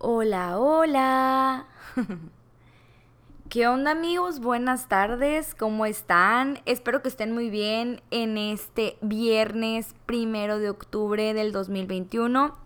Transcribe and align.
Hola, 0.00 0.60
hola. 0.60 1.66
¿Qué 3.48 3.66
onda 3.66 3.90
amigos? 3.90 4.38
Buenas 4.38 4.86
tardes, 4.86 5.56
¿cómo 5.56 5.86
están? 5.86 6.60
Espero 6.66 7.02
que 7.02 7.08
estén 7.08 7.32
muy 7.32 7.50
bien 7.50 8.00
en 8.12 8.38
este 8.38 8.96
viernes 9.00 9.96
primero 10.06 10.60
de 10.60 10.70
octubre 10.70 11.34
del 11.34 11.50
2021. 11.50 12.56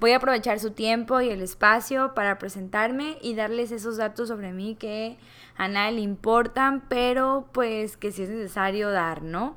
Voy 0.00 0.10
a 0.10 0.16
aprovechar 0.16 0.58
su 0.58 0.72
tiempo 0.72 1.20
y 1.20 1.30
el 1.30 1.42
espacio 1.42 2.12
para 2.12 2.38
presentarme 2.40 3.18
y 3.22 3.36
darles 3.36 3.70
esos 3.70 3.96
datos 3.96 4.26
sobre 4.26 4.52
mí 4.52 4.74
que 4.74 5.16
a 5.56 5.68
nadie 5.68 5.92
le 5.92 6.00
importan, 6.00 6.82
pero 6.88 7.46
pues 7.52 7.96
que 7.96 8.10
sí 8.10 8.24
es 8.24 8.30
necesario 8.30 8.90
dar, 8.90 9.22
¿no? 9.22 9.56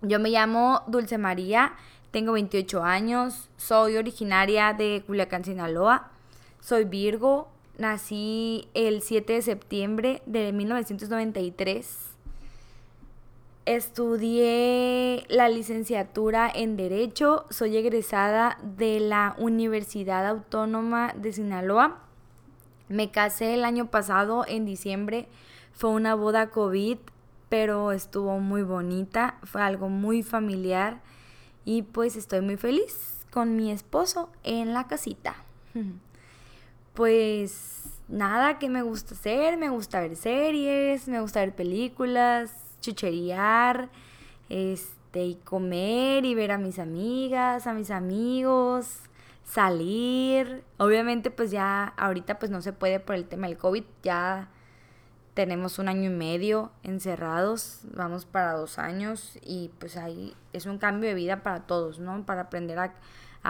Yo 0.00 0.20
me 0.20 0.30
llamo 0.30 0.84
Dulce 0.86 1.18
María, 1.18 1.74
tengo 2.12 2.34
28 2.34 2.84
años, 2.84 3.50
soy 3.56 3.96
originaria 3.96 4.72
de 4.74 5.02
Culiacán, 5.04 5.44
Sinaloa, 5.44 6.12
soy 6.66 6.84
Virgo, 6.84 7.46
nací 7.78 8.66
el 8.74 9.00
7 9.00 9.34
de 9.34 9.42
septiembre 9.42 10.22
de 10.26 10.52
1993. 10.52 12.08
Estudié 13.66 15.24
la 15.28 15.48
licenciatura 15.48 16.50
en 16.52 16.76
Derecho, 16.76 17.46
soy 17.50 17.76
egresada 17.76 18.58
de 18.64 18.98
la 18.98 19.36
Universidad 19.38 20.26
Autónoma 20.26 21.14
de 21.16 21.32
Sinaloa. 21.32 22.00
Me 22.88 23.12
casé 23.12 23.54
el 23.54 23.64
año 23.64 23.86
pasado 23.88 24.44
en 24.48 24.64
diciembre, 24.64 25.28
fue 25.72 25.90
una 25.90 26.16
boda 26.16 26.50
COVID 26.50 26.98
pero 27.48 27.92
estuvo 27.92 28.40
muy 28.40 28.64
bonita, 28.64 29.38
fue 29.44 29.62
algo 29.62 29.88
muy 29.88 30.24
familiar 30.24 31.00
y 31.64 31.82
pues 31.82 32.16
estoy 32.16 32.40
muy 32.40 32.56
feliz 32.56 33.24
con 33.30 33.54
mi 33.54 33.70
esposo 33.70 34.30
en 34.42 34.74
la 34.74 34.88
casita. 34.88 35.36
Pues 36.96 37.84
nada, 38.08 38.58
que 38.58 38.70
me 38.70 38.80
gusta 38.80 39.14
hacer, 39.14 39.58
me 39.58 39.68
gusta 39.68 40.00
ver 40.00 40.16
series, 40.16 41.08
me 41.08 41.20
gusta 41.20 41.40
ver 41.40 41.54
películas, 41.54 42.50
chucherear, 42.80 43.90
este, 44.48 45.26
y 45.26 45.34
comer 45.36 46.24
y 46.24 46.34
ver 46.34 46.52
a 46.52 46.58
mis 46.58 46.78
amigas, 46.78 47.66
a 47.66 47.74
mis 47.74 47.90
amigos, 47.90 49.00
salir. 49.44 50.64
Obviamente 50.78 51.30
pues 51.30 51.50
ya 51.50 51.84
ahorita 51.98 52.38
pues 52.38 52.50
no 52.50 52.62
se 52.62 52.72
puede 52.72 52.98
por 52.98 53.14
el 53.14 53.26
tema 53.26 53.46
del 53.46 53.58
COVID, 53.58 53.84
ya 54.02 54.48
tenemos 55.34 55.78
un 55.78 55.88
año 55.88 56.04
y 56.04 56.14
medio 56.14 56.72
encerrados, 56.82 57.80
vamos 57.94 58.24
para 58.24 58.54
dos 58.54 58.78
años 58.78 59.38
y 59.42 59.70
pues 59.78 59.98
ahí 59.98 60.34
es 60.54 60.64
un 60.64 60.78
cambio 60.78 61.10
de 61.10 61.14
vida 61.14 61.42
para 61.42 61.66
todos, 61.66 61.98
¿no? 61.98 62.24
Para 62.24 62.40
aprender 62.40 62.78
a, 62.78 62.94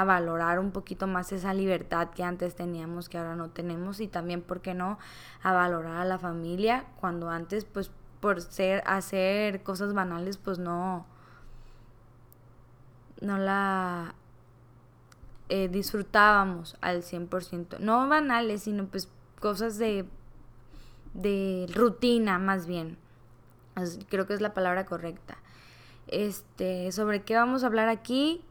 valorar 0.05 0.59
un 0.59 0.73
poquito 0.73 1.07
más 1.07 1.33
esa 1.33 1.55
libertad 1.55 2.11
que 2.11 2.23
antes 2.23 2.55
teníamos, 2.55 3.09
que 3.09 3.19
ahora 3.19 3.37
no 3.37 3.51
tenemos 3.51 4.01
y 4.01 4.09
también, 4.09 4.43
¿por 4.43 4.61
qué 4.61 4.75
no?, 4.75 4.99
a 5.43 5.53
valorar 5.53 5.97
a 5.99 6.05
la 6.05 6.19
familia 6.19 6.85
cuando 7.01 7.31
antes 7.31 7.65
pues 7.65 7.91
por 8.21 8.41
ser, 8.41 8.83
hacer 8.87 9.63
cosas 9.63 9.93
banales 9.95 10.37
pues 10.37 10.59
no, 10.59 11.07
no 13.21 13.39
la 13.39 14.15
eh, 15.49 15.69
disfrutábamos 15.69 16.77
al 16.81 17.03
100%, 17.03 17.79
no 17.79 18.09
banales, 18.09 18.63
sino 18.63 18.87
pues 18.87 19.09
cosas 19.41 19.79
de 19.79 20.07
de 21.17 21.67
rutina 21.75 22.39
más 22.39 22.67
bien. 22.67 22.99
Creo 24.09 24.27
que 24.27 24.35
es 24.35 24.41
la 24.41 24.55
palabra 24.55 24.87
correcta. 24.87 25.37
Este, 26.07 26.93
sobre 26.93 27.23
qué 27.23 27.35
vamos 27.35 27.63
a 27.63 27.67
hablar 27.67 27.89
aquí, 27.89 28.43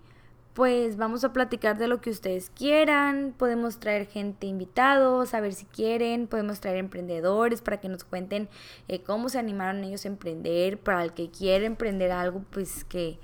pues 0.55 0.95
vamos 0.95 1.25
a 1.25 1.33
platicar 1.33 1.77
de 1.77 1.89
lo 1.89 1.99
que 1.99 2.09
ustedes 2.09 2.49
quieran, 2.49 3.35
podemos 3.37 3.77
traer 3.77 4.07
gente 4.07 4.47
invitados, 4.47 5.33
a 5.33 5.41
ver 5.41 5.51
si 5.51 5.65
quieren, 5.65 6.27
podemos 6.27 6.61
traer 6.61 6.77
emprendedores 6.77 7.61
para 7.61 7.81
que 7.81 7.89
nos 7.89 8.05
cuenten 8.05 8.47
eh, 8.87 9.01
cómo 9.01 9.27
se 9.27 9.37
animaron 9.37 9.83
ellos 9.83 10.05
a 10.05 10.07
emprender, 10.07 10.79
para 10.79 11.03
el 11.03 11.11
que 11.11 11.29
quiere 11.29 11.65
emprender 11.65 12.13
algo, 12.13 12.45
pues 12.51 12.85
que, 12.85 13.19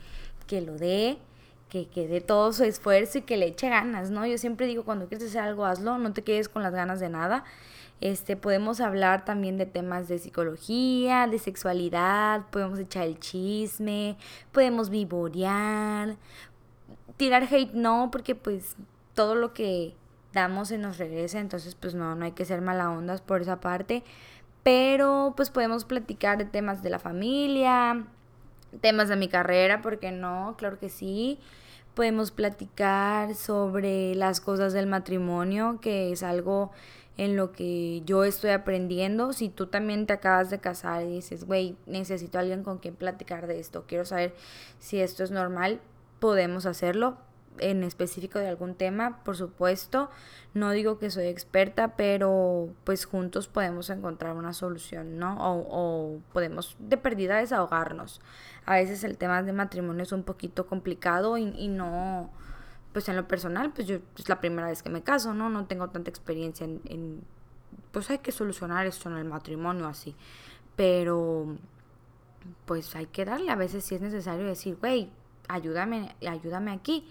que 0.46 0.60
lo 0.60 0.78
dé, 0.78 1.20
que, 1.70 1.88
que 1.88 2.06
dé 2.06 2.20
todo 2.20 2.52
su 2.52 2.66
esfuerzo 2.66 3.20
y 3.20 3.22
que 3.22 3.38
le 3.38 3.48
eche 3.48 3.70
ganas, 3.70 4.12
¿no? 4.12 4.26
Yo 4.28 4.38
siempre 4.38 4.68
digo, 4.68 4.84
cuando 4.84 5.08
quieres 5.08 5.30
hacer 5.30 5.44
algo, 5.44 5.66
hazlo, 5.66 5.98
no 5.98 6.12
te 6.12 6.24
quedes 6.24 6.50
con 6.50 6.64
las 6.64 6.74
ganas 6.74 7.00
de 7.00 7.08
nada. 7.08 7.46
Este, 8.02 8.36
podemos 8.36 8.82
hablar 8.82 9.26
también 9.26 9.60
de 9.60 9.68
temas 9.68 10.08
de 10.08 10.18
psicología, 10.18 11.28
de 11.28 11.38
sexualidad, 11.38 12.48
podemos 12.50 12.80
echar 12.80 13.04
el 13.04 13.20
chisme, 13.20 14.18
podemos 14.52 14.90
vivorear, 14.90 16.18
tirar 17.22 17.44
hate 17.44 17.76
no, 17.76 18.10
porque 18.10 18.34
pues 18.34 18.76
todo 19.14 19.36
lo 19.36 19.54
que 19.54 19.94
damos 20.34 20.70
se 20.70 20.80
nos 20.80 20.98
regresa, 20.98 21.40
entonces 21.40 21.76
pues 21.76 21.94
no, 21.94 22.16
no 22.16 22.26
hay 22.26 22.32
que 22.32 22.46
ser 22.46 22.62
mala 22.62 22.90
ondas 22.90 23.22
por 23.22 23.44
esa 23.44 23.60
parte, 23.60 24.04
pero 24.64 25.36
pues 25.38 25.52
podemos 25.52 25.86
platicar 25.86 26.40
de 26.40 26.46
temas 26.46 26.82
de 26.82 26.90
la 26.90 26.98
familia, 26.98 28.08
temas 28.82 29.08
de 29.08 29.18
mi 29.18 29.28
carrera, 29.28 29.84
porque 29.84 30.12
no, 30.12 30.56
claro 30.58 30.80
que 30.80 30.90
sí. 30.90 31.38
Podemos 31.94 32.32
platicar 32.32 33.36
sobre 33.36 34.16
las 34.16 34.42
cosas 34.42 34.74
del 34.74 34.88
matrimonio, 34.88 35.78
que 35.80 36.12
es 36.12 36.24
algo 36.24 36.72
en 37.18 37.36
lo 37.36 37.52
que 37.52 38.02
yo 38.04 38.24
estoy 38.24 38.50
aprendiendo. 38.50 39.32
Si 39.32 39.50
tú 39.50 39.68
también 39.68 40.08
te 40.08 40.14
acabas 40.14 40.50
de 40.50 40.58
casar 40.58 41.04
y 41.04 41.18
dices, 41.18 41.44
güey, 41.44 41.76
necesito 41.86 42.40
a 42.40 42.42
alguien 42.42 42.64
con 42.64 42.80
quien 42.80 42.96
platicar 42.96 43.46
de 43.46 43.60
esto, 43.60 43.84
quiero 43.88 44.06
saber 44.06 44.34
si 44.80 45.00
esto 45.02 45.24
es 45.24 45.30
normal, 45.30 45.82
podemos 46.22 46.66
hacerlo 46.66 47.18
en 47.58 47.84
específico 47.84 48.40
de 48.40 48.48
algún 48.48 48.76
tema, 48.76 49.22
por 49.24 49.36
supuesto. 49.36 50.10
No 50.54 50.72
digo 50.72 51.00
que 51.00 51.10
soy 51.10 51.26
experta, 51.26 51.98
pero 51.98 52.70
pues 52.86 53.04
juntos 53.04 53.50
podemos 53.50 53.90
encontrar 53.90 54.36
una 54.36 54.54
solución, 54.54 55.18
¿no? 55.18 55.36
O, 55.36 55.66
o, 55.70 56.20
podemos 56.32 56.78
de 56.80 56.96
perdida 56.96 57.38
desahogarnos. 57.38 58.22
A 58.66 58.76
veces 58.76 59.04
el 59.04 59.18
tema 59.18 59.44
de 59.44 59.52
matrimonio 59.52 60.04
es 60.04 60.14
un 60.14 60.24
poquito 60.24 60.68
complicado 60.68 61.38
y, 61.38 61.50
y 61.58 61.68
no 61.68 62.30
pues 62.94 63.08
en 63.10 63.16
lo 63.16 63.28
personal, 63.28 63.72
pues 63.72 63.88
yo 63.88 63.98
es 64.18 64.30
la 64.30 64.40
primera 64.42 64.68
vez 64.68 64.84
que 64.84 64.90
me 64.90 65.02
caso, 65.02 65.34
¿no? 65.34 65.50
No 65.50 65.66
tengo 65.66 65.90
tanta 65.90 66.10
experiencia 66.10 66.66
en, 66.66 67.24
pues 67.92 68.10
hay 68.10 68.20
que 68.20 68.32
solucionar 68.32 68.86
esto 68.86 69.10
en 69.10 69.18
el 69.18 69.26
matrimonio 69.26 69.88
así. 69.88 70.16
Pero, 70.76 71.56
pues 72.66 72.96
hay 72.96 73.06
que 73.06 73.26
darle, 73.26 73.52
a 73.52 73.56
veces 73.56 73.86
si 73.86 73.96
es 73.96 74.02
necesario 74.02 74.46
decir, 74.46 74.78
güey, 74.78 75.10
ayúdame, 75.54 76.16
ayúdame 76.28 76.72
aquí. 76.72 77.06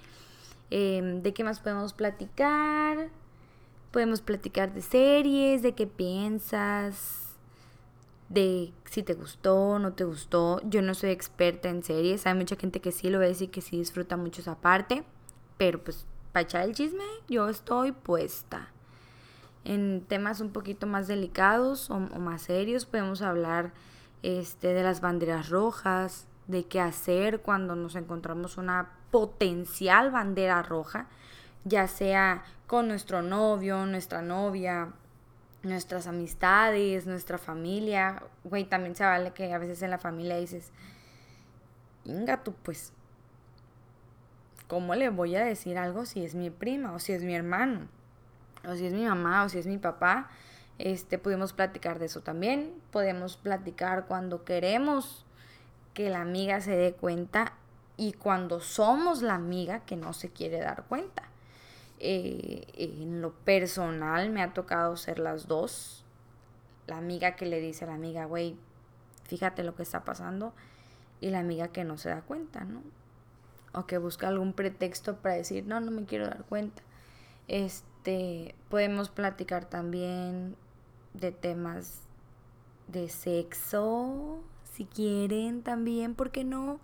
Em, 0.70 1.22
¿De 1.22 1.34
qué 1.34 1.44
más 1.44 1.60
podemos 1.60 1.92
platicar? 1.92 3.08
Podemos 3.90 4.20
platicar 4.20 4.72
de 4.72 4.82
series, 4.82 5.62
de 5.62 5.74
qué 5.74 5.86
piensas, 5.86 7.36
de 8.28 8.72
si 8.84 9.02
te 9.02 9.14
gustó, 9.14 9.78
no 9.78 9.92
te 9.92 10.04
gustó. 10.04 10.60
Yo 10.64 10.80
no 10.82 10.94
soy 10.94 11.10
experta 11.10 11.68
en 11.68 11.82
series, 11.82 12.26
hay 12.26 12.34
mucha 12.34 12.56
gente 12.56 12.80
que 12.80 12.92
sí 12.92 13.10
lo 13.10 13.18
ve 13.18 13.26
a 13.26 13.28
decir 13.28 13.50
que 13.50 13.60
sí 13.60 13.78
disfruta 13.78 14.16
mucho 14.16 14.40
esa 14.40 14.56
parte. 14.56 15.04
Pero 15.58 15.82
pues 15.82 16.06
para 16.32 16.44
echar 16.44 16.64
el 16.64 16.74
chisme 16.74 17.04
yo 17.28 17.48
estoy 17.48 17.92
puesta. 17.92 18.68
En 19.64 20.04
temas 20.08 20.40
un 20.40 20.52
poquito 20.52 20.86
más 20.86 21.06
delicados 21.06 21.90
o, 21.90 21.98
más 21.98 22.42
serios 22.42 22.86
podemos 22.86 23.20
hablar 23.20 23.72
este, 24.22 24.68
de 24.68 24.82
las 24.82 25.00
banderas 25.00 25.50
rojas, 25.50 26.26
de 26.50 26.64
qué 26.64 26.80
hacer 26.80 27.40
cuando 27.40 27.76
nos 27.76 27.94
encontramos 27.94 28.58
una 28.58 28.90
potencial 29.10 30.10
bandera 30.10 30.62
roja, 30.62 31.06
ya 31.64 31.86
sea 31.86 32.44
con 32.66 32.88
nuestro 32.88 33.22
novio, 33.22 33.86
nuestra 33.86 34.22
novia, 34.22 34.92
nuestras 35.62 36.06
amistades, 36.06 37.06
nuestra 37.06 37.38
familia. 37.38 38.22
Güey, 38.44 38.64
también 38.64 38.96
se 38.96 39.04
vale 39.04 39.32
que 39.32 39.52
a 39.52 39.58
veces 39.58 39.82
en 39.82 39.90
la 39.90 39.98
familia 39.98 40.36
dices, 40.36 40.72
inga 42.04 42.42
tú 42.42 42.54
pues, 42.62 42.92
¿cómo 44.66 44.94
le 44.94 45.10
voy 45.10 45.36
a 45.36 45.44
decir 45.44 45.78
algo 45.78 46.06
si 46.06 46.24
es 46.24 46.34
mi 46.34 46.50
prima 46.50 46.92
o 46.92 46.98
si 46.98 47.12
es 47.12 47.22
mi 47.22 47.34
hermano? 47.34 47.88
O 48.68 48.74
si 48.74 48.86
es 48.86 48.92
mi 48.92 49.06
mamá 49.06 49.44
o 49.44 49.48
si 49.48 49.58
es 49.58 49.66
mi 49.66 49.78
papá. 49.78 50.28
Este, 50.78 51.18
podemos 51.18 51.52
platicar 51.52 51.98
de 51.98 52.06
eso 52.06 52.22
también. 52.22 52.74
Podemos 52.90 53.36
platicar 53.36 54.06
cuando 54.06 54.44
queremos 54.44 55.26
que 55.94 56.10
la 56.10 56.20
amiga 56.20 56.60
se 56.60 56.76
dé 56.76 56.92
cuenta 56.92 57.54
y 57.96 58.12
cuando 58.12 58.60
somos 58.60 59.22
la 59.22 59.34
amiga 59.34 59.80
que 59.80 59.96
no 59.96 60.12
se 60.12 60.30
quiere 60.30 60.60
dar 60.60 60.84
cuenta. 60.84 61.24
Eh, 61.98 62.66
en 62.74 63.20
lo 63.20 63.32
personal 63.32 64.30
me 64.30 64.42
ha 64.42 64.54
tocado 64.54 64.96
ser 64.96 65.18
las 65.18 65.46
dos. 65.48 66.04
La 66.86 66.96
amiga 66.96 67.36
que 67.36 67.46
le 67.46 67.60
dice 67.60 67.84
a 67.84 67.88
la 67.88 67.94
amiga, 67.94 68.24
güey, 68.24 68.56
fíjate 69.24 69.62
lo 69.64 69.74
que 69.74 69.82
está 69.82 70.04
pasando. 70.04 70.54
Y 71.20 71.30
la 71.30 71.40
amiga 71.40 71.68
que 71.68 71.84
no 71.84 71.98
se 71.98 72.08
da 72.08 72.22
cuenta, 72.22 72.64
¿no? 72.64 72.82
o 73.72 73.86
que 73.86 73.98
busca 73.98 74.28
algún 74.28 74.52
pretexto 74.52 75.16
para 75.16 75.36
decir, 75.36 75.66
no, 75.66 75.80
no 75.80 75.90
me 75.90 76.04
quiero 76.04 76.26
dar 76.26 76.44
cuenta. 76.44 76.82
Este, 77.48 78.54
podemos 78.68 79.10
platicar 79.10 79.64
también 79.64 80.56
de 81.14 81.32
temas 81.32 82.02
de 82.88 83.08
sexo, 83.08 84.40
si 84.72 84.84
quieren 84.84 85.62
también, 85.62 86.14
¿por 86.14 86.30
qué 86.30 86.44
no? 86.44 86.80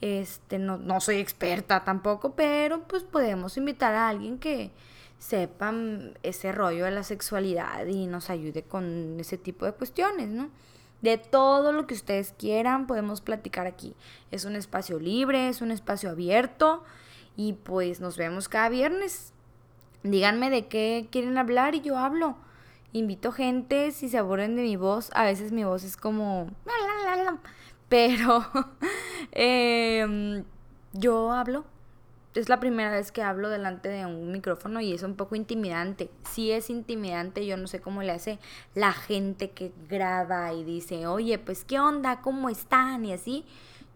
Este, 0.00 0.58
no, 0.58 0.76
no 0.76 1.00
soy 1.00 1.16
experta 1.16 1.84
tampoco, 1.84 2.34
pero 2.34 2.82
pues 2.82 3.02
podemos 3.02 3.56
invitar 3.56 3.94
a 3.94 4.08
alguien 4.08 4.38
que 4.38 4.70
sepan 5.18 6.18
ese 6.22 6.52
rollo 6.52 6.84
de 6.84 6.90
la 6.90 7.02
sexualidad 7.02 7.86
y 7.86 8.06
nos 8.06 8.28
ayude 8.28 8.62
con 8.62 9.18
ese 9.18 9.38
tipo 9.38 9.64
de 9.64 9.72
cuestiones, 9.72 10.28
¿no? 10.28 10.50
De 11.00 11.16
todo 11.16 11.72
lo 11.72 11.86
que 11.86 11.94
ustedes 11.94 12.34
quieran 12.38 12.86
podemos 12.86 13.20
platicar 13.20 13.66
aquí. 13.66 13.94
Es 14.30 14.44
un 14.44 14.56
espacio 14.56 14.98
libre, 14.98 15.48
es 15.48 15.62
un 15.62 15.70
espacio 15.70 16.10
abierto 16.10 16.84
y 17.36 17.54
pues 17.54 18.00
nos 18.00 18.16
vemos 18.16 18.48
cada 18.48 18.68
viernes. 18.68 19.32
Díganme 20.02 20.50
de 20.50 20.66
qué 20.66 21.08
quieren 21.10 21.38
hablar 21.38 21.74
y 21.74 21.80
yo 21.80 21.96
hablo. 21.96 22.36
Invito 22.92 23.32
gente 23.32 23.90
si 23.90 24.08
se 24.08 24.18
aburren 24.18 24.54
de 24.56 24.62
mi 24.62 24.76
voz. 24.76 25.10
A 25.14 25.24
veces 25.24 25.50
mi 25.50 25.64
voz 25.64 25.82
es 25.82 25.96
como... 25.96 26.50
Pero 27.88 28.46
em, 29.32 30.44
yo 30.92 31.32
hablo 31.32 31.64
es 32.34 32.48
la 32.48 32.58
primera 32.58 32.90
vez 32.90 33.12
que 33.12 33.22
hablo 33.22 33.48
delante 33.48 33.88
de 33.88 34.06
un 34.06 34.32
micrófono 34.32 34.80
y 34.80 34.92
es 34.92 35.02
un 35.02 35.14
poco 35.14 35.36
intimidante. 35.36 36.10
Sí 36.28 36.50
es 36.50 36.68
intimidante, 36.68 37.46
yo 37.46 37.56
no 37.56 37.66
sé 37.68 37.80
cómo 37.80 38.02
le 38.02 38.12
hace 38.12 38.38
la 38.74 38.92
gente 38.92 39.50
que 39.50 39.72
graba 39.88 40.52
y 40.52 40.64
dice, 40.64 41.06
oye, 41.06 41.38
pues 41.38 41.64
qué 41.64 41.78
onda, 41.78 42.20
cómo 42.22 42.48
están 42.48 43.04
y 43.04 43.12
así. 43.12 43.44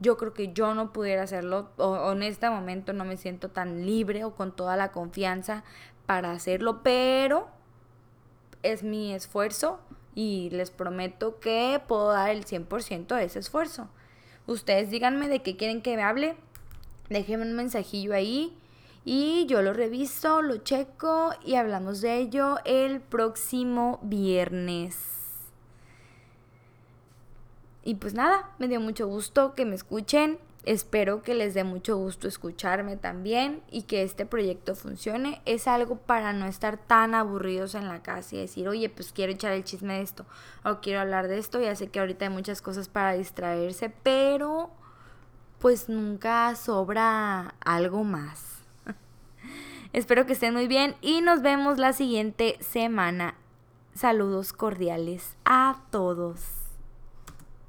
Yo 0.00 0.16
creo 0.16 0.32
que 0.34 0.52
yo 0.52 0.74
no 0.74 0.92
pudiera 0.92 1.24
hacerlo 1.24 1.70
o, 1.76 2.12
en 2.12 2.22
este 2.22 2.48
momento 2.48 2.92
no 2.92 3.04
me 3.04 3.16
siento 3.16 3.48
tan 3.48 3.84
libre 3.84 4.24
o 4.24 4.34
con 4.34 4.54
toda 4.54 4.76
la 4.76 4.92
confianza 4.92 5.64
para 6.06 6.30
hacerlo, 6.30 6.82
pero 6.84 7.48
es 8.62 8.84
mi 8.84 9.12
esfuerzo 9.12 9.80
y 10.18 10.50
les 10.50 10.72
prometo 10.72 11.38
que 11.38 11.80
puedo 11.86 12.08
dar 12.08 12.30
el 12.30 12.44
100% 12.44 13.14
de 13.14 13.24
ese 13.24 13.38
esfuerzo. 13.38 13.88
Ustedes 14.48 14.90
díganme 14.90 15.28
de 15.28 15.42
qué 15.42 15.56
quieren 15.56 15.80
que 15.80 15.94
me 15.94 16.02
hable 16.02 16.34
Déjenme 17.08 17.44
un 17.44 17.54
mensajillo 17.54 18.14
ahí 18.14 18.52
y 19.04 19.46
yo 19.46 19.62
lo 19.62 19.72
reviso, 19.72 20.42
lo 20.42 20.56
checo 20.56 21.30
y 21.44 21.54
hablamos 21.54 22.00
de 22.00 22.18
ello 22.18 22.56
el 22.64 23.00
próximo 23.00 24.00
viernes. 24.02 24.98
Y 27.84 27.94
pues 27.94 28.12
nada, 28.12 28.50
me 28.58 28.66
dio 28.66 28.80
mucho 28.80 29.06
gusto 29.06 29.54
que 29.54 29.64
me 29.64 29.76
escuchen. 29.76 30.38
Espero 30.68 31.22
que 31.22 31.32
les 31.32 31.54
dé 31.54 31.64
mucho 31.64 31.96
gusto 31.96 32.28
escucharme 32.28 32.98
también 32.98 33.62
y 33.70 33.84
que 33.84 34.02
este 34.02 34.26
proyecto 34.26 34.74
funcione. 34.74 35.40
Es 35.46 35.66
algo 35.66 35.96
para 35.96 36.34
no 36.34 36.44
estar 36.44 36.76
tan 36.76 37.14
aburridos 37.14 37.74
en 37.74 37.88
la 37.88 38.02
casa 38.02 38.36
y 38.36 38.40
decir, 38.40 38.68
oye, 38.68 38.90
pues 38.90 39.14
quiero 39.14 39.32
echar 39.32 39.52
el 39.52 39.64
chisme 39.64 39.94
de 39.94 40.02
esto 40.02 40.26
o 40.66 40.80
quiero 40.82 41.00
hablar 41.00 41.26
de 41.26 41.38
esto. 41.38 41.58
Ya 41.58 41.74
sé 41.74 41.88
que 41.88 42.00
ahorita 42.00 42.26
hay 42.26 42.30
muchas 42.30 42.60
cosas 42.60 42.86
para 42.90 43.14
distraerse, 43.14 43.90
pero 44.02 44.68
pues 45.58 45.88
nunca 45.88 46.54
sobra 46.54 47.54
algo 47.64 48.04
más. 48.04 48.58
Espero 49.94 50.26
que 50.26 50.34
estén 50.34 50.52
muy 50.52 50.68
bien 50.68 50.96
y 51.00 51.22
nos 51.22 51.40
vemos 51.40 51.78
la 51.78 51.94
siguiente 51.94 52.58
semana. 52.60 53.36
Saludos 53.94 54.52
cordiales 54.52 55.34
a 55.46 55.80
todos. 55.90 56.57